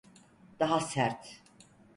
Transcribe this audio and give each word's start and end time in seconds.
Daha 0.59 0.79
sert. 0.79 1.41